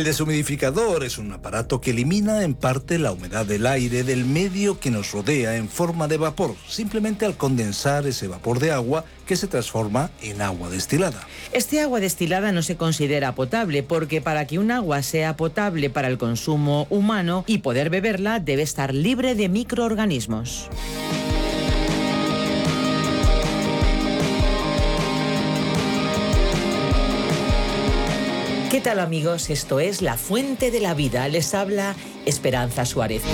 [0.00, 4.80] El deshumidificador es un aparato que elimina en parte la humedad del aire del medio
[4.80, 9.36] que nos rodea en forma de vapor, simplemente al condensar ese vapor de agua que
[9.36, 11.28] se transforma en agua destilada.
[11.52, 16.08] Este agua destilada no se considera potable porque para que un agua sea potable para
[16.08, 20.70] el consumo humano y poder beberla debe estar libre de microorganismos.
[28.70, 29.50] ¿Qué tal amigos?
[29.50, 31.26] Esto es La Fuente de la Vida.
[31.26, 33.24] Les habla Esperanza Suárez.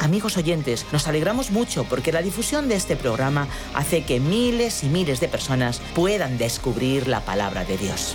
[0.00, 4.86] Amigos oyentes, nos alegramos mucho porque la difusión de este programa hace que miles y
[4.86, 8.14] miles de personas puedan descubrir la palabra de Dios.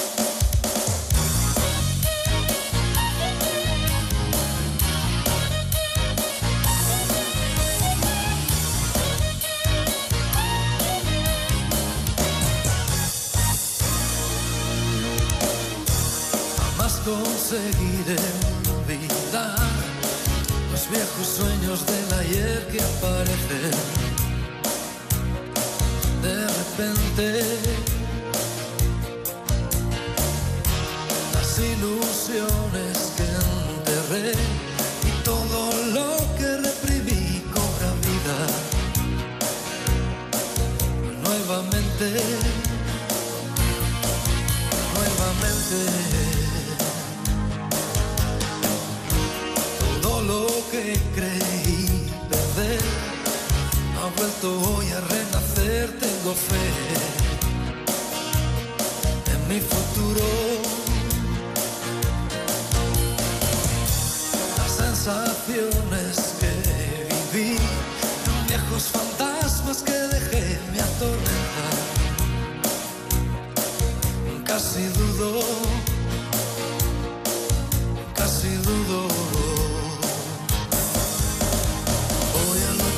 [22.51, 24.00] Ayer que aparecen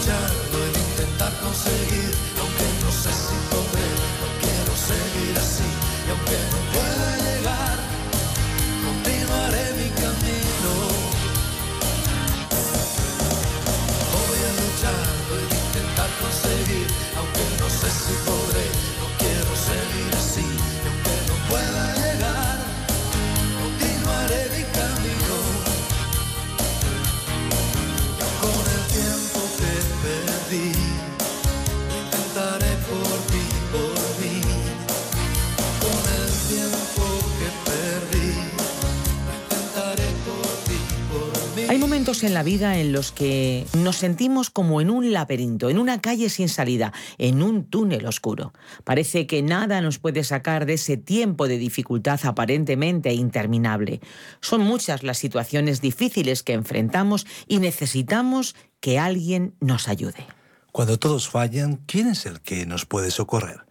[0.05, 0.52] time.
[42.23, 46.29] En la vida en los que nos sentimos como en un laberinto, en una calle
[46.29, 48.53] sin salida, en un túnel oscuro.
[48.83, 53.99] Parece que nada nos puede sacar de ese tiempo de dificultad aparentemente interminable.
[54.41, 60.25] Son muchas las situaciones difíciles que enfrentamos y necesitamos que alguien nos ayude.
[60.71, 63.61] Cuando todos fallan, ¿quién es el que nos puede socorrer?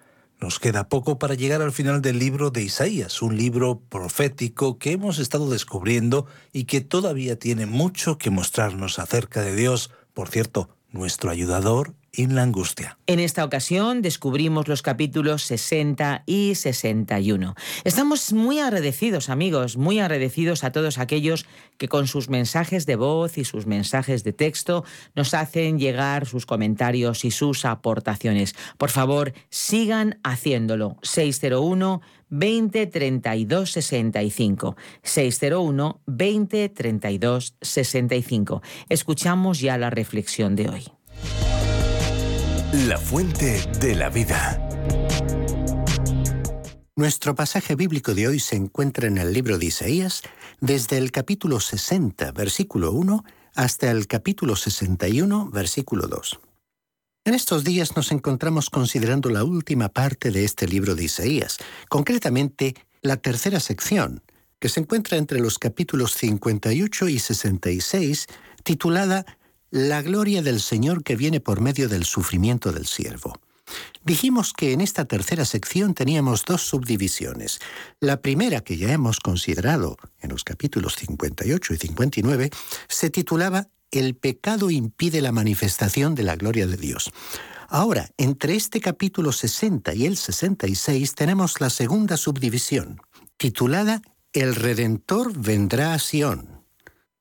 [0.42, 4.90] Nos queda poco para llegar al final del libro de Isaías, un libro profético que
[4.90, 10.68] hemos estado descubriendo y que todavía tiene mucho que mostrarnos acerca de Dios, por cierto,
[10.92, 12.98] nuestro ayudador en la angustia.
[13.06, 17.54] En esta ocasión descubrimos los capítulos 60 y 61.
[17.84, 21.46] Estamos muy agradecidos, amigos, muy agradecidos a todos aquellos
[21.78, 24.84] que con sus mensajes de voz y sus mensajes de texto
[25.14, 28.54] nos hacen llegar sus comentarios y sus aportaciones.
[28.76, 30.98] Por favor, sigan haciéndolo.
[31.02, 32.02] 601
[32.32, 34.76] 20 32 65.
[35.02, 38.62] 601 20 32 65.
[38.88, 40.88] Escuchamos ya la reflexión de hoy.
[42.88, 44.58] La fuente de la vida.
[46.96, 50.22] Nuestro pasaje bíblico de hoy se encuentra en el libro de Isaías
[50.60, 53.24] desde el capítulo 60, versículo 1,
[53.54, 56.40] hasta el capítulo 61, versículo 2.
[57.24, 61.58] En estos días nos encontramos considerando la última parte de este libro de Isaías,
[61.88, 64.24] concretamente la tercera sección,
[64.58, 68.26] que se encuentra entre los capítulos 58 y 66,
[68.64, 69.24] titulada
[69.70, 73.38] La gloria del Señor que viene por medio del sufrimiento del siervo.
[74.04, 77.60] Dijimos que en esta tercera sección teníamos dos subdivisiones.
[78.00, 82.50] La primera, que ya hemos considerado en los capítulos 58 y 59,
[82.88, 87.12] se titulaba el pecado impide la manifestación de la gloria de Dios.
[87.68, 93.00] Ahora, entre este capítulo 60 y el 66 tenemos la segunda subdivisión,
[93.36, 94.02] titulada
[94.32, 96.64] El Redentor vendrá a Sión,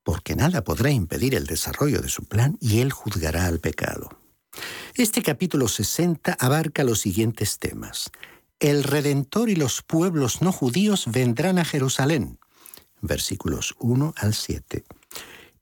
[0.04, 4.10] porque nada podrá impedir el desarrollo de su plan y él juzgará al pecado.
[4.96, 8.12] Este capítulo 60 abarca los siguientes temas.
[8.60, 12.40] El Redentor y los pueblos no judíos vendrán a Jerusalén.
[13.02, 14.86] Versículos 1 al 7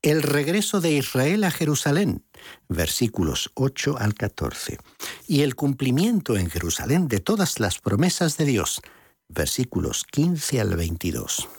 [0.02, 2.24] el regreso de Israel a Jerusalén,
[2.70, 4.78] versículos 8 al 14,
[5.28, 8.82] y el cumplimiento en Jerusalén de todas las promesas de Dios,
[9.28, 11.50] versículos 15 al 22.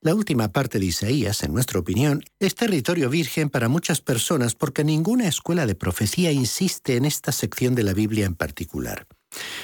[0.00, 4.82] La última parte de Isaías, en nuestra opinión, es territorio virgen para muchas personas porque
[4.82, 9.06] ninguna escuela de profecía insiste en esta sección de la Biblia en particular.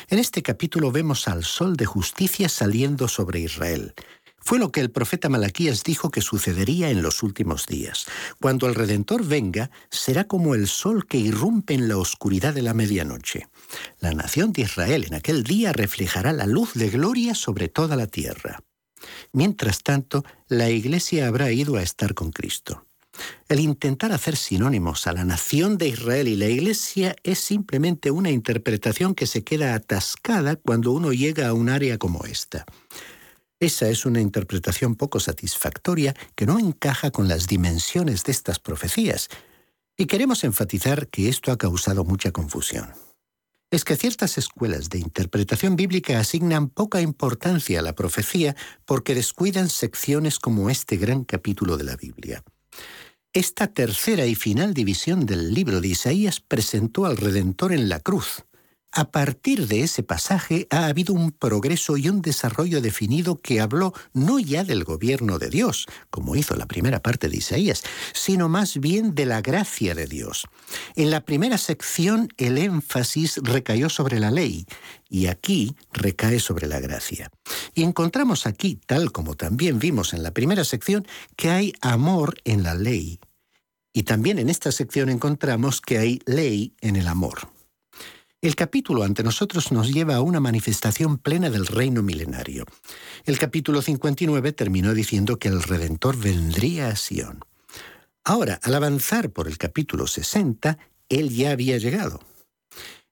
[0.09, 3.95] En este capítulo vemos al sol de justicia saliendo sobre Israel,
[4.41, 8.07] fue lo que el profeta Malaquías dijo que sucedería en los últimos días.
[8.41, 12.75] Cuando el Redentor venga, será como el sol que irrumpe en la oscuridad de la
[12.75, 13.49] medianoche.
[14.01, 18.07] La nación de Israel en aquel día reflejará la luz de gloria sobre toda la
[18.07, 18.61] tierra.
[19.33, 22.85] Mientras tanto, la Iglesia habrá ido a estar con Cristo.
[23.49, 28.31] El intentar hacer sinónimos a la nación de Israel y la Iglesia es simplemente una
[28.31, 32.65] interpretación que se queda atascada cuando uno llega a un área como esta.
[33.61, 39.29] Esa es una interpretación poco satisfactoria que no encaja con las dimensiones de estas profecías,
[39.97, 42.93] y queremos enfatizar que esto ha causado mucha confusión.
[43.71, 48.57] Es que ciertas escuelas de interpretación bíblica asignan poca importancia a la profecía
[48.87, 52.45] porque descuidan secciones como este gran capítulo de la Biblia.
[53.35, 58.45] Esta tercera y final división del libro de Isaías presentó al Redentor en la cruz,
[58.93, 63.93] a partir de ese pasaje ha habido un progreso y un desarrollo definido que habló
[64.13, 67.83] no ya del gobierno de Dios, como hizo la primera parte de Isaías,
[68.15, 70.47] sino más bien de la gracia de Dios.
[70.97, 74.67] En la primera sección el énfasis recayó sobre la ley
[75.09, 77.31] y aquí recae sobre la gracia.
[77.75, 81.07] Y encontramos aquí, tal como también vimos en la primera sección,
[81.37, 83.21] que hay amor en la ley.
[83.93, 87.58] Y también en esta sección encontramos que hay ley en el amor.
[88.41, 92.67] El capítulo ante nosotros nos lleva a una manifestación plena del reino milenario.
[93.25, 97.45] El capítulo 59 terminó diciendo que el Redentor vendría a Sión.
[98.23, 100.79] Ahora, al avanzar por el capítulo 60,
[101.09, 102.21] él ya había llegado.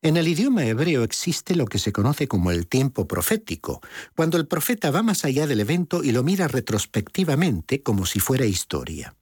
[0.00, 3.80] En el idioma hebreo existe lo que se conoce como el tiempo profético,
[4.14, 8.46] cuando el profeta va más allá del evento y lo mira retrospectivamente como si fuera
[8.46, 9.16] historia.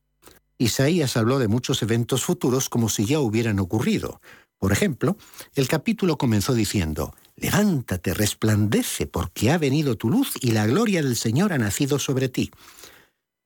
[0.58, 4.20] Isaías habló de muchos eventos futuros como si ya hubieran ocurrido,
[4.64, 5.18] por ejemplo,
[5.56, 11.16] el capítulo comenzó diciendo, Levántate, resplandece, porque ha venido tu luz y la gloria del
[11.16, 12.50] Señor ha nacido sobre ti.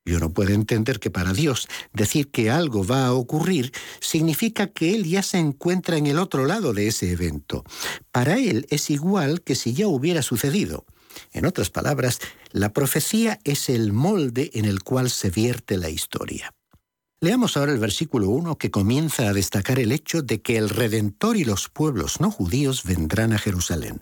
[0.04, 4.94] Yo no puedo entender que para Dios decir que algo va a ocurrir significa que
[4.94, 7.64] Él ya se encuentra en el otro lado de ese evento.
[8.12, 10.86] Para Él es igual que si ya hubiera sucedido.
[11.32, 12.20] En otras palabras,
[12.52, 16.54] la profecía es el molde en el cual se vierte la historia.
[17.20, 21.36] Leamos ahora el versículo 1 que comienza a destacar el hecho de que el Redentor
[21.36, 24.00] y los pueblos no judíos vendrán a Jerusalén.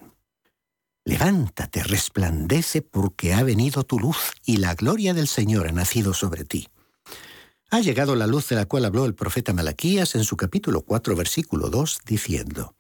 [1.06, 6.44] Levántate, resplandece, porque ha venido tu luz y la gloria del Señor ha nacido sobre
[6.44, 6.68] ti.
[7.70, 11.16] Ha llegado la luz de la cual habló el profeta Malaquías en su capítulo 4,
[11.16, 12.74] versículo 2, diciendo,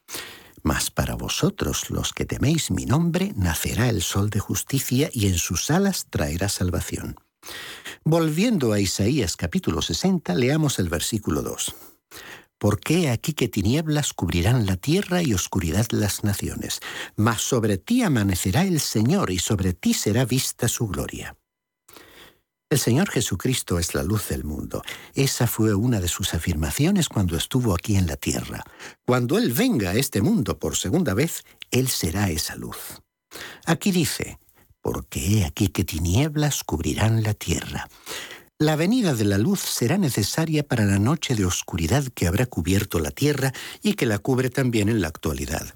[0.62, 5.38] Mas para vosotros los que teméis mi nombre, nacerá el sol de justicia y en
[5.38, 7.16] sus alas traerá salvación.
[8.04, 11.74] Volviendo a Isaías capítulo 60, leamos el versículo 2.
[12.58, 16.80] Porque aquí que tinieblas cubrirán la tierra y oscuridad las naciones,
[17.16, 21.36] mas sobre ti amanecerá el Señor y sobre ti será vista su gloria.
[22.68, 24.82] El Señor Jesucristo es la luz del mundo.
[25.14, 28.64] Esa fue una de sus afirmaciones cuando estuvo aquí en la tierra.
[29.04, 33.00] Cuando Él venga a este mundo por segunda vez, Él será esa luz.
[33.66, 34.40] Aquí dice,
[34.86, 37.88] porque he aquí que tinieblas cubrirán la tierra.
[38.56, 43.00] La venida de la luz será necesaria para la noche de oscuridad que habrá cubierto
[43.00, 43.52] la tierra
[43.82, 45.66] y que la cubre también en la actualidad.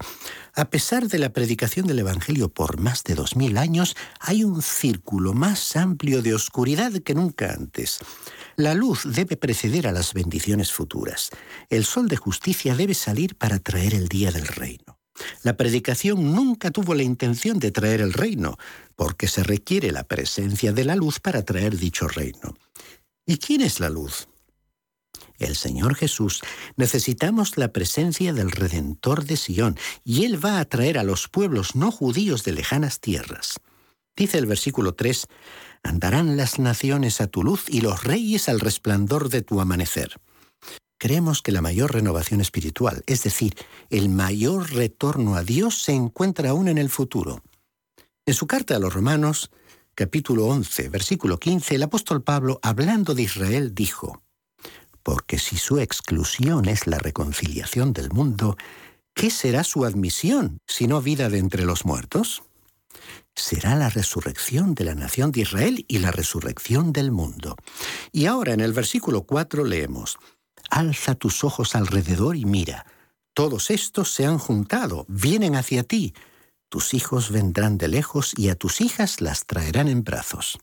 [0.55, 4.61] A pesar de la predicación del Evangelio por más de dos mil años, hay un
[4.61, 7.99] círculo más amplio de oscuridad que nunca antes.
[8.55, 11.31] La luz debe preceder a las bendiciones futuras.
[11.69, 15.00] El sol de justicia debe salir para traer el día del reino.
[15.43, 18.57] La predicación nunca tuvo la intención de traer el reino,
[18.95, 22.55] porque se requiere la presencia de la luz para traer dicho reino.
[23.25, 24.27] ¿Y quién es la luz?
[25.37, 26.41] El Señor Jesús.
[26.75, 31.75] Necesitamos la presencia del Redentor de Sión, y Él va a traer a los pueblos
[31.75, 33.59] no judíos de lejanas tierras.
[34.15, 35.25] Dice el versículo 3,
[35.83, 40.19] Andarán las naciones a tu luz y los reyes al resplandor de tu amanecer.
[41.01, 43.55] Creemos que la mayor renovación espiritual, es decir,
[43.89, 47.41] el mayor retorno a Dios, se encuentra aún en el futuro.
[48.23, 49.49] En su carta a los romanos,
[49.95, 54.21] capítulo 11, versículo 15, el apóstol Pablo, hablando de Israel, dijo,
[55.01, 58.55] Porque si su exclusión es la reconciliación del mundo,
[59.15, 62.43] ¿qué será su admisión, sino vida de entre los muertos?
[63.35, 67.55] Será la resurrección de la nación de Israel y la resurrección del mundo.
[68.11, 70.19] Y ahora en el versículo 4 leemos,
[70.71, 72.85] Alza tus ojos alrededor y mira.
[73.33, 76.13] Todos estos se han juntado, vienen hacia ti.
[76.69, 80.57] Tus hijos vendrán de lejos y a tus hijas las traerán en brazos.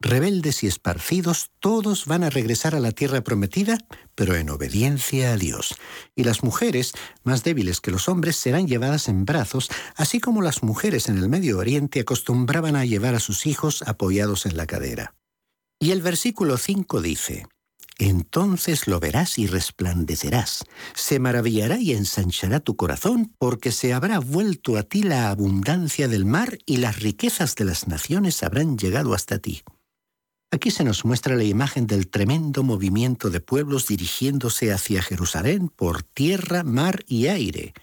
[0.00, 3.78] Rebeldes y esparcidos, todos van a regresar a la tierra prometida,
[4.14, 5.74] pero en obediencia a Dios.
[6.14, 6.92] Y las mujeres,
[7.24, 11.28] más débiles que los hombres, serán llevadas en brazos, así como las mujeres en el
[11.28, 15.14] Medio Oriente acostumbraban a llevar a sus hijos apoyados en la cadera.
[15.80, 17.46] Y el versículo 5 dice,
[17.98, 20.64] entonces lo verás y resplandecerás.
[20.94, 26.24] Se maravillará y ensanchará tu corazón, porque se habrá vuelto a ti la abundancia del
[26.24, 29.62] mar y las riquezas de las naciones habrán llegado hasta ti.
[30.50, 36.02] Aquí se nos muestra la imagen del tremendo movimiento de pueblos dirigiéndose hacia Jerusalén por
[36.02, 37.74] tierra, mar y aire,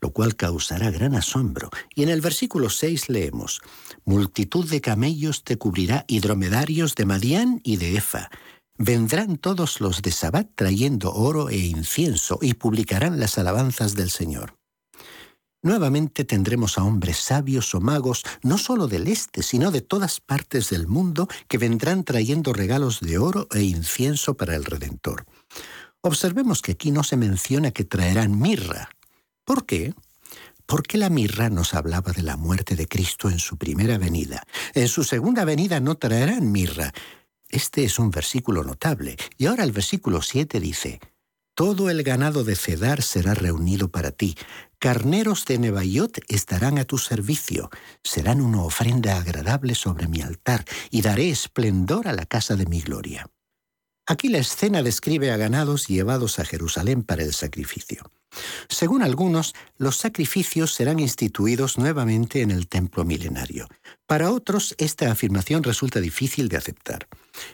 [0.00, 1.68] lo cual causará gran asombro.
[1.94, 3.60] Y en el versículo 6 leemos,
[4.04, 8.30] Multitud de camellos te cubrirá y dromedarios de Madián y de Efa
[8.78, 14.56] Vendrán todos los de Sabat trayendo oro e incienso y publicarán las alabanzas del Señor.
[15.62, 20.70] Nuevamente tendremos a hombres sabios o magos, no solo del este, sino de todas partes
[20.70, 25.24] del mundo, que vendrán trayendo regalos de oro e incienso para el Redentor.
[26.00, 28.90] Observemos que aquí no se menciona que traerán mirra.
[29.44, 29.94] ¿Por qué?
[30.66, 34.42] Porque la mirra nos hablaba de la muerte de Cristo en su primera venida.
[34.74, 36.92] En su segunda venida no traerán mirra,
[37.52, 39.16] este es un versículo notable.
[39.38, 41.00] Y ahora el versículo 7 dice,
[41.54, 44.36] Todo el ganado de Cedar será reunido para ti.
[44.78, 47.70] Carneros de Nebaiot estarán a tu servicio.
[48.02, 52.80] Serán una ofrenda agradable sobre mi altar, y daré esplendor a la casa de mi
[52.80, 53.30] gloria.
[54.06, 58.10] Aquí la escena describe a ganados llevados a Jerusalén para el sacrificio.
[58.68, 63.68] Según algunos, los sacrificios serán instituidos nuevamente en el templo milenario.
[64.06, 67.06] Para otros, esta afirmación resulta difícil de aceptar.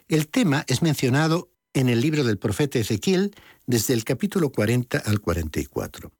[0.09, 3.35] El tema es mencionado en el libro del profeta Ezequiel
[3.67, 6.13] desde el capítulo 40 al 44.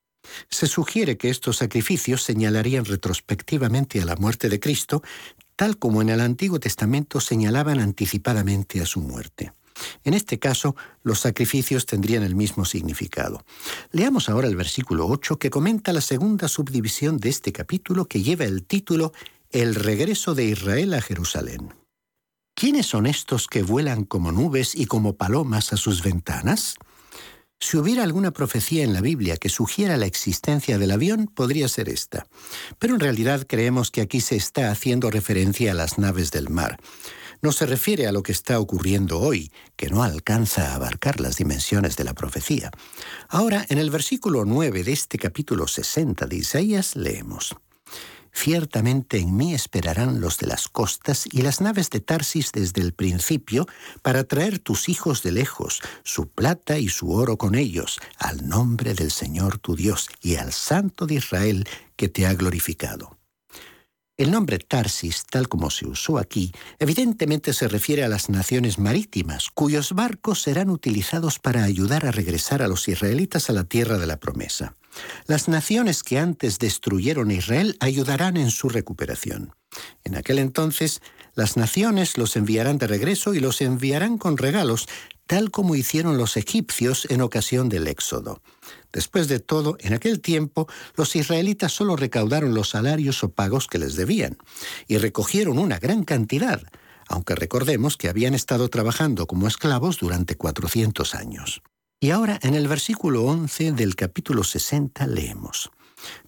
[0.51, 5.03] Se sugiere que estos sacrificios señalarían retrospectivamente a la muerte de Cristo,
[5.57, 9.53] tal como en el Antiguo Testamento señalaban anticipadamente a su muerte.
[10.05, 13.45] En este caso, los sacrificios tendrían el mismo significado.
[13.93, 18.45] Leamos ahora el versículo 8 que comenta la segunda subdivisión de este capítulo que lleva
[18.45, 19.13] el título
[19.51, 21.73] El regreso de Israel a Jerusalén.
[22.59, 26.75] ¿Quiénes son estos que vuelan como nubes y como palomas a sus ventanas?
[27.61, 31.89] Si hubiera alguna profecía en la Biblia que sugiera la existencia del avión, podría ser
[31.89, 32.27] esta.
[32.81, 36.81] Pero en realidad creemos que aquí se está haciendo referencia a las naves del mar
[37.41, 41.37] no se refiere a lo que está ocurriendo hoy, que no alcanza a abarcar las
[41.37, 42.73] dimensiones de la profecía.
[43.29, 47.55] Ahora, en el versículo 9 de este capítulo 60 de Isaías, leemos.
[48.41, 52.93] Ciertamente en mí esperarán los de las costas y las naves de Tarsis desde el
[52.93, 53.67] principio,
[54.01, 58.95] para traer tus hijos de lejos, su plata y su oro con ellos, al nombre
[58.95, 63.19] del Señor tu Dios y al Santo de Israel que te ha glorificado.
[64.17, 69.49] El nombre Tarsis, tal como se usó aquí, evidentemente se refiere a las naciones marítimas,
[69.53, 74.07] cuyos barcos serán utilizados para ayudar a regresar a los israelitas a la tierra de
[74.07, 74.78] la promesa.
[75.27, 79.53] Las naciones que antes destruyeron a Israel ayudarán en su recuperación.
[80.05, 81.01] En aquel entonces,
[81.35, 84.89] las naciones los enviarán de regreso y los enviarán con regalos,
[85.27, 88.43] tal como hicieron los egipcios en ocasión del Éxodo.
[88.93, 93.79] Después de todo, en aquel tiempo, los israelitas solo recaudaron los salarios o pagos que
[93.79, 94.39] les debían,
[94.89, 96.63] y recogieron una gran cantidad,
[97.09, 101.63] aunque recordemos que habían estado trabajando como esclavos durante 400 años.
[102.01, 105.73] Y ahora, en el versículo 11 del capítulo 60 leemos,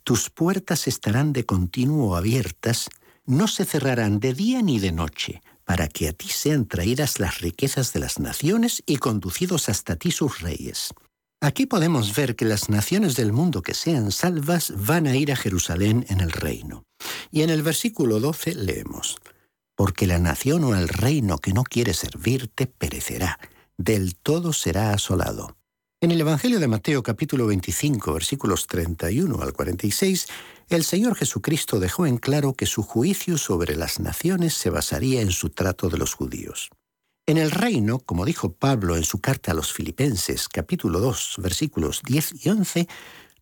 [0.03, 2.89] Tus puertas estarán de continuo abiertas,
[3.25, 7.41] no se cerrarán de día ni de noche, para que a ti sean traídas las
[7.41, 10.93] riquezas de las naciones y conducidos hasta ti sus reyes.
[11.41, 15.37] Aquí podemos ver que las naciones del mundo que sean salvas van a ir a
[15.37, 16.83] Jerusalén en el reino.
[17.31, 19.19] Y en el versículo 12 leemos,
[19.77, 23.39] Porque la nación o el reino que no quiere servirte perecerá,
[23.79, 25.60] del todo será asolado.
[26.03, 30.29] En el Evangelio de Mateo capítulo 25 versículos 31 al 46,
[30.71, 35.31] el Señor Jesucristo dejó en claro que su juicio sobre las naciones se basaría en
[35.31, 36.71] su trato de los judíos.
[37.27, 42.01] En el reino, como dijo Pablo en su carta a los Filipenses, capítulo 2, versículos
[42.03, 42.89] 10 y 11,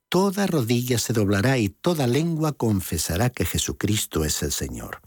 [0.08, 5.00] toda rodilla se doblará y toda lengua confesará que Jesucristo es el Señor.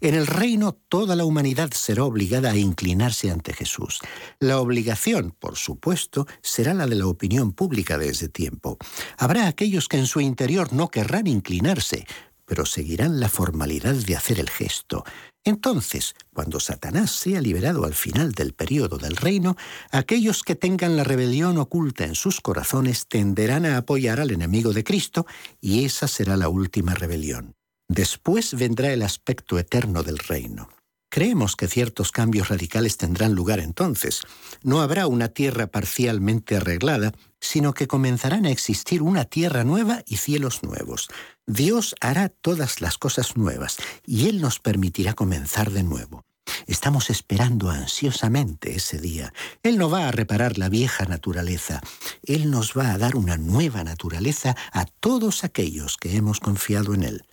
[0.00, 4.00] En el reino toda la humanidad será obligada a inclinarse ante Jesús.
[4.38, 8.78] La obligación, por supuesto, será la de la opinión pública de ese tiempo.
[9.18, 12.06] Habrá aquellos que en su interior no querrán inclinarse,
[12.46, 15.04] pero seguirán la formalidad de hacer el gesto.
[15.44, 19.56] Entonces, cuando Satanás sea liberado al final del período del reino,
[19.90, 24.84] aquellos que tengan la rebelión oculta en sus corazones tenderán a apoyar al enemigo de
[24.84, 25.26] Cristo
[25.60, 27.54] y esa será la última rebelión.
[27.88, 30.68] Después vendrá el aspecto eterno del reino.
[31.14, 34.22] Creemos que ciertos cambios radicales tendrán lugar entonces.
[34.64, 40.16] No habrá una tierra parcialmente arreglada, sino que comenzarán a existir una tierra nueva y
[40.16, 41.08] cielos nuevos.
[41.46, 46.24] Dios hará todas las cosas nuevas y Él nos permitirá comenzar de nuevo.
[46.66, 49.32] Estamos esperando ansiosamente ese día.
[49.62, 51.80] Él no va a reparar la vieja naturaleza.
[52.24, 57.04] Él nos va a dar una nueva naturaleza a todos aquellos que hemos confiado en
[57.04, 57.24] Él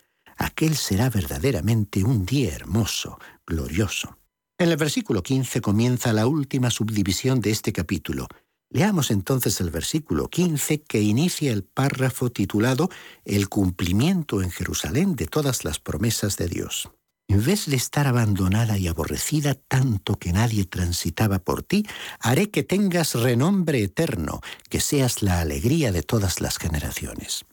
[0.45, 4.17] aquel será verdaderamente un día hermoso, glorioso.
[4.58, 8.27] En el versículo 15 comienza la última subdivisión de este capítulo.
[8.69, 12.89] Leamos entonces el versículo 15 que inicia el párrafo titulado
[13.25, 16.89] El cumplimiento en Jerusalén de todas las promesas de Dios.
[17.27, 21.86] En vez de estar abandonada y aborrecida tanto que nadie transitaba por ti,
[22.19, 27.45] haré que tengas renombre eterno, que seas la alegría de todas las generaciones.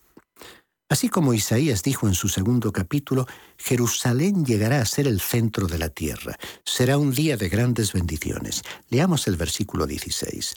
[0.90, 3.26] Así como Isaías dijo en su segundo capítulo,
[3.58, 6.38] Jerusalén llegará a ser el centro de la tierra.
[6.64, 8.62] Será un día de grandes bendiciones.
[8.88, 10.54] Leamos el versículo 16.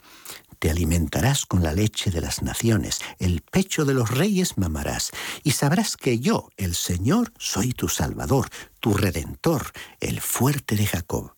[0.57, 5.11] Te alimentarás con la leche de las naciones, el pecho de los reyes mamarás,
[5.43, 8.47] y sabrás que yo, el Señor, soy tu Salvador,
[8.79, 11.33] tu Redentor, el fuerte de Jacob.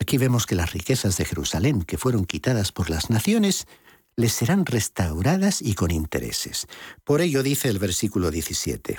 [0.00, 3.66] Aquí vemos que las riquezas de Jerusalén que fueron quitadas por las naciones
[4.18, 6.66] les serán restauradas y con intereses.
[7.04, 8.98] Por ello dice el versículo 17,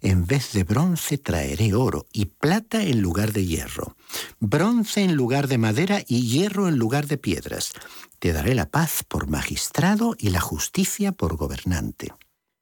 [0.00, 3.94] En vez de bronce traeré oro y plata en lugar de hierro,
[4.40, 7.74] bronce en lugar de madera y hierro en lugar de piedras.
[8.18, 12.14] Te daré la paz por magistrado y la justicia por gobernante.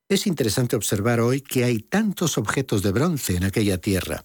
[0.09, 4.25] Es interesante observar hoy que hay tantos objetos de bronce en aquella tierra.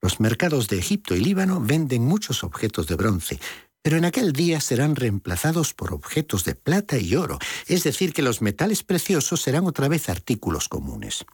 [0.00, 3.40] Los mercados de Egipto y Líbano venden muchos objetos de bronce,
[3.82, 8.22] pero en aquel día serán reemplazados por objetos de plata y oro, es decir, que
[8.22, 11.24] los metales preciosos serán otra vez artículos comunes.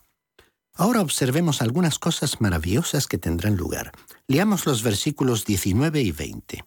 [0.74, 3.92] Ahora observemos algunas cosas maravillosas que tendrán lugar.
[4.28, 6.64] Leamos los versículos 19 y 20.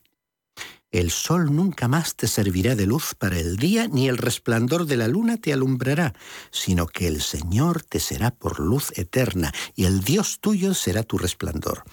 [0.91, 4.97] El sol nunca más te servirá de luz para el día, ni el resplandor de
[4.97, 6.15] la luna te alumbrará,
[6.49, 11.19] sino que el Señor te será por luz eterna, y el Dios tuyo será tu
[11.19, 11.83] resplandor.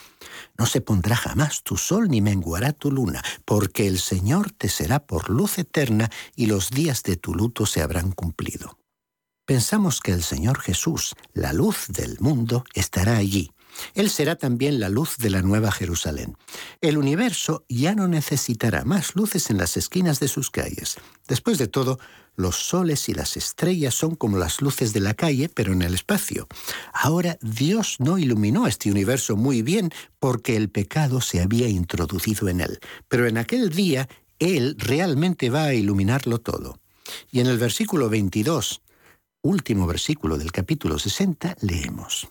[0.57, 5.05] No se pondrá jamás tu sol ni menguará tu luna, porque el Señor te será
[5.05, 8.79] por luz eterna, y los días de tu luto se habrán cumplido.
[9.45, 13.53] Pensamos que el Señor Jesús, la luz del mundo, estará allí
[13.95, 16.37] él será también la luz de la nueva Jerusalén.
[16.81, 20.97] El universo ya no necesitará más luces en las esquinas de sus calles.
[21.29, 21.99] Después de todo,
[22.37, 25.95] los soles y las estrellas son como las luces de la calle, pero en el
[25.95, 26.47] espacio.
[26.93, 32.61] Ahora Dios no iluminó este universo muy bien porque el pecado se había introducido en
[32.61, 32.79] él.
[33.09, 34.09] Pero en aquel día
[34.39, 36.79] Él realmente va a iluminarlo todo.
[37.31, 38.83] Y en el versículo 22,
[39.41, 42.29] último versículo del capítulo 60, leemos.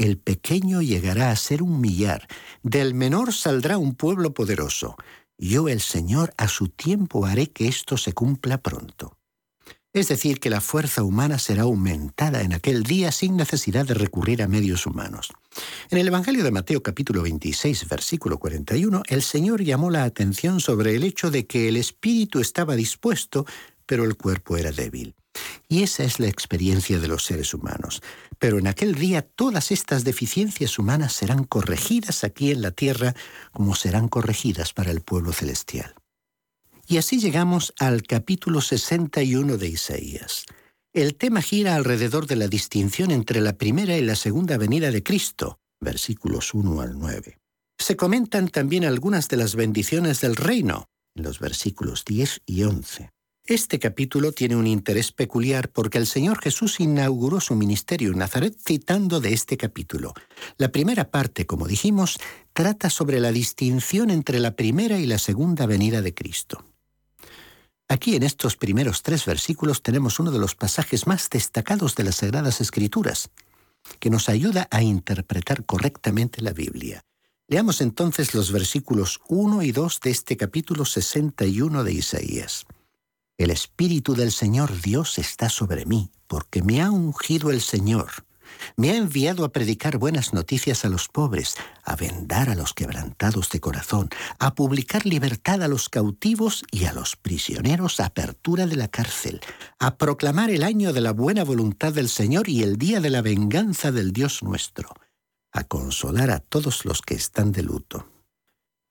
[0.00, 2.26] El pequeño llegará a ser un millar,
[2.62, 4.96] del menor saldrá un pueblo poderoso.
[5.36, 9.18] Yo el Señor a su tiempo haré que esto se cumpla pronto.
[9.92, 14.42] Es decir, que la fuerza humana será aumentada en aquel día sin necesidad de recurrir
[14.42, 15.32] a medios humanos.
[15.90, 20.94] En el Evangelio de Mateo capítulo 26, versículo 41, el Señor llamó la atención sobre
[20.94, 23.44] el hecho de que el espíritu estaba dispuesto,
[23.84, 25.14] pero el cuerpo era débil.
[25.68, 28.02] Y esa es la experiencia de los seres humanos.
[28.38, 33.14] Pero en aquel día todas estas deficiencias humanas serán corregidas aquí en la tierra
[33.52, 35.94] como serán corregidas para el pueblo celestial.
[36.86, 40.46] Y así llegamos al capítulo 61 de Isaías.
[40.92, 45.04] El tema gira alrededor de la distinción entre la primera y la segunda venida de
[45.04, 47.38] Cristo, versículos 1 al 9.
[47.78, 53.10] Se comentan también algunas de las bendiciones del reino, en los versículos 10 y 11.
[53.46, 58.56] Este capítulo tiene un interés peculiar porque el Señor Jesús inauguró su ministerio en Nazaret
[58.64, 60.14] citando de este capítulo.
[60.56, 62.18] La primera parte, como dijimos,
[62.52, 66.64] trata sobre la distinción entre la primera y la segunda venida de Cristo.
[67.88, 72.16] Aquí en estos primeros tres versículos tenemos uno de los pasajes más destacados de las
[72.16, 73.30] Sagradas Escrituras,
[73.98, 77.02] que nos ayuda a interpretar correctamente la Biblia.
[77.48, 82.64] Leamos entonces los versículos 1 y 2 de este capítulo 61 de Isaías.
[83.40, 88.26] El Espíritu del Señor Dios está sobre mí, porque me ha ungido el Señor
[88.76, 93.48] me ha enviado a predicar buenas noticias a los pobres, a vendar a los quebrantados
[93.48, 98.88] de corazón, a publicar libertad a los cautivos y a los prisioneros apertura de la
[98.88, 99.40] cárcel,
[99.78, 103.22] a proclamar el año de la buena voluntad del Señor y el día de la
[103.22, 104.90] venganza del Dios nuestro,
[105.52, 108.06] a consolar a todos los que están de luto.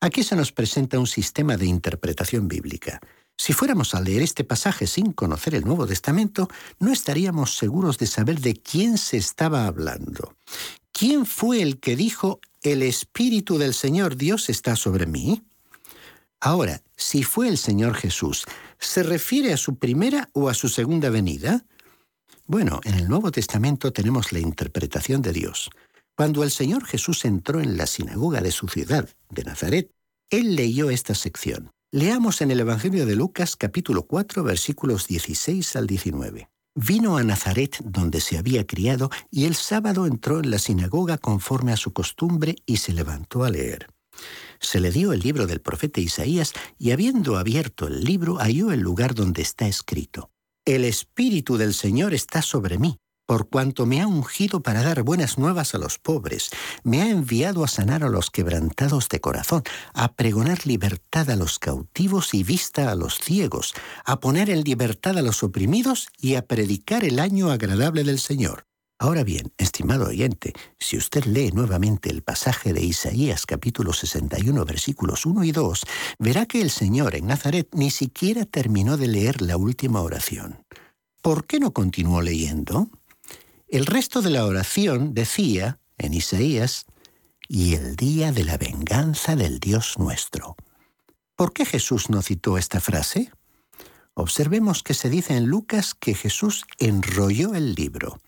[0.01, 3.01] Aquí se nos presenta un sistema de interpretación bíblica.
[3.39, 8.05] Si fuéramos a leer este pasaje sin conocer el Nuevo Testamento, no estaríamos seguros de
[8.05, 10.35] saber de quién se estaba hablando.
[10.91, 15.41] ¿Quién fue el que dijo, el Espíritu del Señor Dios está sobre mí?
[16.41, 18.43] Ahora, si fue el Señor Jesús,
[18.77, 21.63] ¿se refiere a su primera o a su segunda venida?
[22.45, 25.69] Bueno, en el Nuevo Testamento tenemos la interpretación de Dios.
[26.13, 29.91] Cuando el Señor Jesús entró en la sinagoga de su ciudad, de Nazaret,
[30.29, 31.71] Él leyó esta sección.
[31.91, 36.47] Leamos en el Evangelio de Lucas capítulo 4 versículos 16 al 19.
[36.75, 41.71] Vino a Nazaret donde se había criado y el sábado entró en la sinagoga conforme
[41.71, 43.87] a su costumbre y se levantó a leer.
[44.59, 48.81] Se le dio el libro del profeta Isaías y habiendo abierto el libro halló el
[48.81, 50.29] lugar donde está escrito.
[50.65, 55.37] El Espíritu del Señor está sobre mí por cuanto me ha ungido para dar buenas
[55.37, 56.49] nuevas a los pobres,
[56.81, 59.61] me ha enviado a sanar a los quebrantados de corazón,
[59.93, 65.15] a pregonar libertad a los cautivos y vista a los ciegos, a poner en libertad
[65.15, 68.65] a los oprimidos y a predicar el año agradable del Señor.
[68.97, 75.27] Ahora bien, estimado oyente, si usted lee nuevamente el pasaje de Isaías capítulo 61 versículos
[75.27, 75.83] 1 y 2,
[76.17, 80.65] verá que el Señor en Nazaret ni siquiera terminó de leer la última oración.
[81.21, 82.89] ¿Por qué no continuó leyendo?
[83.71, 86.87] El resto de la oración decía, en Isaías,
[87.47, 90.55] y el día de la venganza del Dios nuestro.
[91.35, 93.31] ¿Por qué Jesús no citó esta frase?
[94.15, 98.19] Observemos que se dice en Lucas que Jesús enrolló el libro.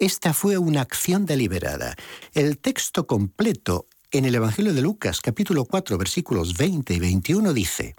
[0.00, 1.94] Esta fue una acción deliberada.
[2.34, 7.94] El texto completo en el Evangelio de Lucas capítulo 4 versículos 20 y 21 dice,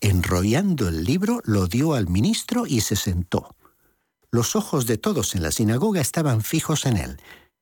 [0.00, 3.56] enrollando el libro lo dio al ministro y se sentó.
[4.32, 7.20] Los ojos de todos en la sinagoga estaban fijos en él.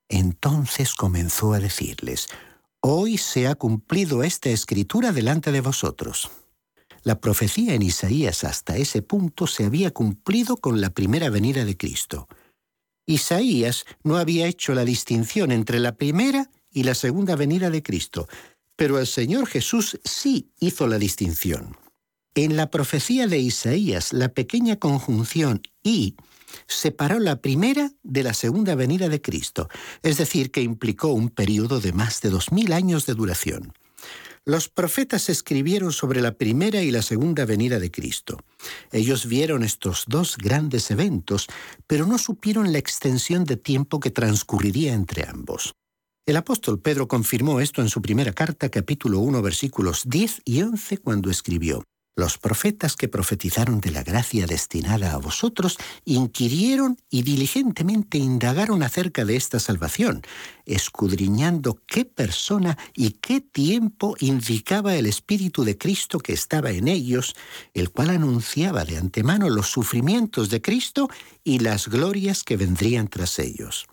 [0.09, 2.28] Entonces comenzó a decirles,
[2.81, 6.31] Hoy se ha cumplido esta escritura delante de vosotros.
[7.02, 11.76] La profecía en Isaías hasta ese punto se había cumplido con la primera venida de
[11.76, 12.28] Cristo.
[13.07, 18.28] Isaías no había hecho la distinción entre la primera y la segunda venida de Cristo,
[18.76, 21.76] pero el Señor Jesús sí hizo la distinción.
[22.35, 26.16] En la profecía de Isaías, la pequeña conjunción y
[26.66, 29.68] separó la primera de la segunda venida de Cristo,
[30.02, 33.72] es decir, que implicó un periodo de más de dos mil años de duración.
[34.44, 38.38] Los profetas escribieron sobre la primera y la segunda venida de Cristo.
[38.92, 41.48] Ellos vieron estos dos grandes eventos,
[41.87, 45.74] pero no supieron la extensión de tiempo que transcurriría entre ambos.
[46.24, 50.98] El apóstol Pedro confirmó esto en su primera carta, capítulo 1, versículos 10 y 11,
[50.98, 51.84] cuando escribió,
[52.18, 59.24] los profetas que profetizaron de la gracia destinada a vosotros inquirieron y diligentemente indagaron acerca
[59.24, 60.22] de esta salvación,
[60.66, 67.37] escudriñando qué persona y qué tiempo indicaba el Espíritu de Cristo que estaba en ellos,
[67.72, 71.09] el cual anunciaba de antemano los sufrimientos de Cristo
[71.44, 73.87] y las glorias que vendrían tras ellos.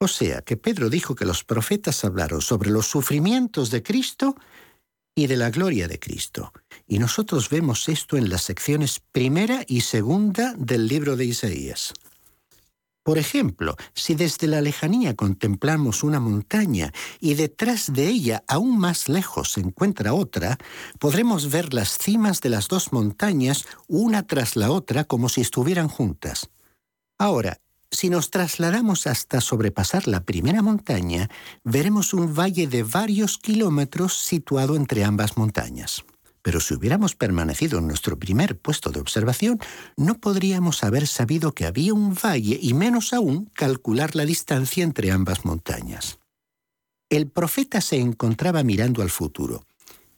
[0.00, 4.34] O sea que Pedro dijo que los profetas hablaron sobre los sufrimientos de Cristo
[5.14, 6.52] y de la gloria de Cristo.
[6.86, 11.94] Y nosotros vemos esto en las secciones primera y segunda del libro de Isaías.
[13.04, 19.10] Por ejemplo, si desde la lejanía contemplamos una montaña y detrás de ella, aún más
[19.10, 20.56] lejos, se encuentra otra,
[20.98, 25.88] podremos ver las cimas de las dos montañas una tras la otra como si estuvieran
[25.88, 26.48] juntas.
[27.18, 27.60] Ahora,
[27.94, 31.30] si nos trasladamos hasta sobrepasar la primera montaña,
[31.62, 36.04] veremos un valle de varios kilómetros situado entre ambas montañas.
[36.42, 39.58] Pero si hubiéramos permanecido en nuestro primer puesto de observación,
[39.96, 45.10] no podríamos haber sabido que había un valle y menos aún calcular la distancia entre
[45.10, 46.18] ambas montañas.
[47.08, 49.64] El profeta se encontraba mirando al futuro.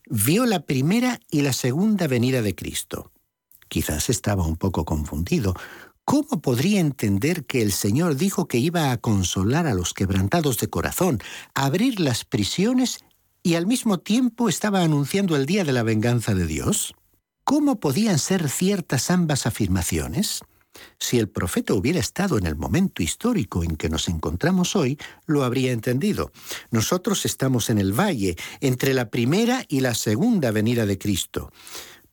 [0.08, 3.12] Vio la primera y la segunda venida de Cristo.
[3.68, 5.54] Quizás estaba un poco confundido.
[6.06, 10.68] ¿Cómo podría entender que el Señor dijo que iba a consolar a los quebrantados de
[10.68, 11.18] corazón,
[11.52, 13.00] abrir las prisiones
[13.42, 16.94] y al mismo tiempo estaba anunciando el día de la venganza de Dios?
[17.42, 20.42] ¿Cómo podían ser ciertas ambas afirmaciones?
[21.00, 25.42] Si el profeta hubiera estado en el momento histórico en que nos encontramos hoy, lo
[25.42, 26.30] habría entendido.
[26.70, 31.50] Nosotros estamos en el valle, entre la primera y la segunda venida de Cristo.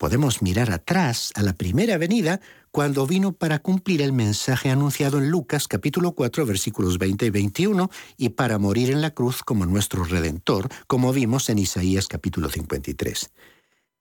[0.03, 5.29] Podemos mirar atrás a la primera venida cuando vino para cumplir el mensaje anunciado en
[5.29, 10.03] Lucas capítulo 4 versículos 20 y 21 y para morir en la cruz como nuestro
[10.03, 13.31] redentor, como vimos en Isaías capítulo 53.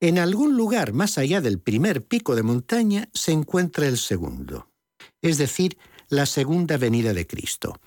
[0.01, 4.73] En algún lugar más allá del primer pico de montaña se encuentra el segundo,
[5.21, 7.79] es decir, la segunda venida de Cristo.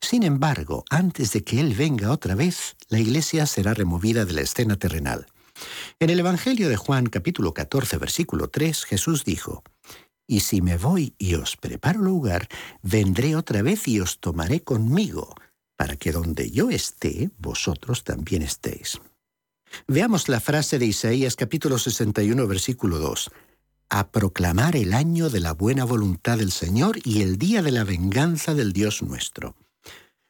[0.00, 4.42] Sin embargo, antes de que Él venga otra vez, la iglesia será removida de la
[4.42, 5.26] escena terrenal.
[6.00, 9.62] En el Evangelio de Juan capítulo 14 versículo 3 Jesús dijo,
[10.26, 12.48] y si me voy y os preparo lugar,
[12.82, 15.34] vendré otra vez y os tomaré conmigo,
[15.76, 19.00] para que donde yo esté, vosotros también estéis.
[19.86, 23.30] Veamos la frase de Isaías capítulo 61 versículo 2.
[23.88, 27.84] A proclamar el año de la buena voluntad del Señor y el día de la
[27.84, 29.54] venganza del Dios nuestro.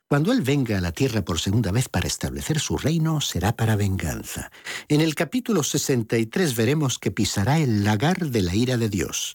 [0.09, 3.77] Cuando Él venga a la tierra por segunda vez para establecer su reino, será para
[3.77, 4.51] venganza.
[4.89, 9.35] En el capítulo 63 veremos que pisará el lagar de la ira de Dios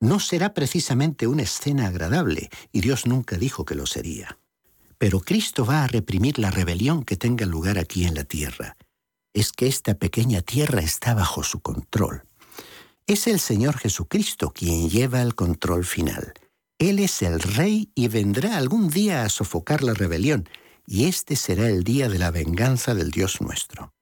[0.00, 4.38] no será precisamente una escena agradable, y Dios nunca dijo que lo sería.
[4.98, 8.76] Pero Cristo va a reprimir la rebelión que tenga lugar aquí en la tierra.
[9.34, 12.24] Es que esta pequeña tierra está bajo su control.
[13.06, 16.32] Es el Señor Jesucristo quien lleva el control final.
[16.80, 20.48] Él es el Rey y vendrá algún día a sofocar la rebelión,
[20.86, 23.92] y este será el día de la venganza del Dios nuestro.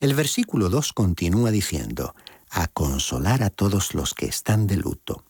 [0.00, 2.16] El versículo 2 continúa diciendo,
[2.50, 5.24] a consolar a todos los que están de luto.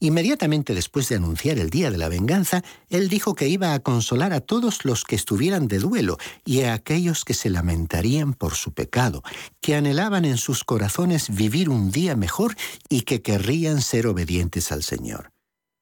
[0.00, 4.32] Inmediatamente después de anunciar el día de la venganza, él dijo que iba a consolar
[4.32, 6.16] a todos los que estuvieran de duelo
[6.46, 9.22] y a aquellos que se lamentarían por su pecado,
[9.60, 12.56] que anhelaban en sus corazones vivir un día mejor
[12.88, 15.32] y que querrían ser obedientes al Señor.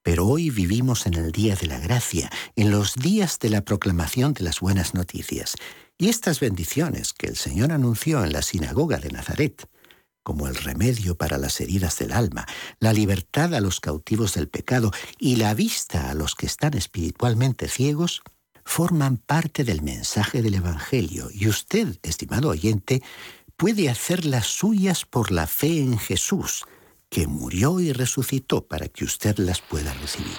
[0.07, 4.33] Pero hoy vivimos en el día de la gracia, en los días de la proclamación
[4.33, 5.55] de las buenas noticias.
[5.97, 9.67] Y estas bendiciones que el Señor anunció en la sinagoga de Nazaret,
[10.23, 12.45] como el remedio para las heridas del alma,
[12.79, 17.67] la libertad a los cautivos del pecado y la vista a los que están espiritualmente
[17.67, 18.23] ciegos,
[18.63, 23.03] forman parte del mensaje del Evangelio y usted, estimado oyente,
[23.57, 26.63] puede hacerlas suyas por la fe en Jesús,
[27.09, 30.37] que murió y resucitó para que usted las pueda recibir.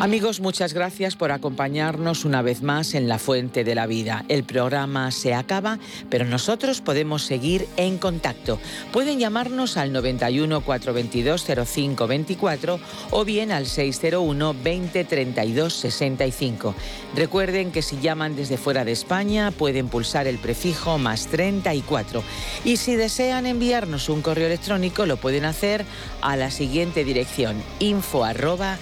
[0.00, 4.24] Amigos, muchas gracias por acompañarnos una vez más en La Fuente de la Vida.
[4.28, 8.60] El programa se acaba, pero nosotros podemos seguir en contacto.
[8.92, 12.78] Pueden llamarnos al 91 422 0524
[13.10, 16.74] o bien al 601 20 32 65.
[17.16, 22.22] Recuerden que si llaman desde fuera de España pueden pulsar el prefijo más 34.
[22.64, 25.84] Y si desean enviarnos un correo electrónico lo pueden hacer
[26.20, 28.78] a la siguiente dirección info arroba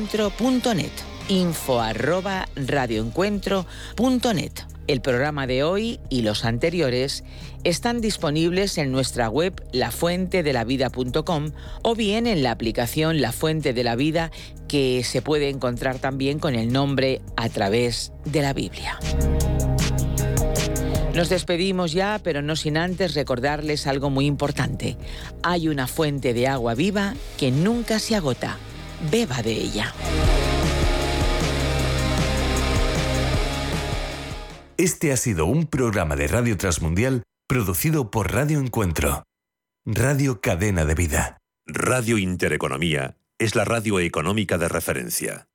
[0.00, 0.90] radioencuentro.net.
[1.28, 4.52] Info arroba radioencuentro.net.
[4.86, 7.22] El programa de hoy y los anteriores
[7.62, 11.50] están disponibles en nuestra web lafuentedelavida.com
[11.82, 14.30] o bien en la aplicación La Fuente de la Vida
[14.68, 18.98] que se puede encontrar también con el nombre a través de la Biblia.
[21.14, 24.96] Nos despedimos ya, pero no sin antes recordarles algo muy importante.
[25.42, 28.58] Hay una fuente de agua viva que nunca se agota
[29.10, 29.94] beba de ella.
[34.76, 39.24] Este ha sido un programa de Radio Transmundial producido por Radio Encuentro,
[39.84, 41.38] Radio Cadena de Vida.
[41.66, 45.49] Radio Intereconomía es la radio económica de referencia.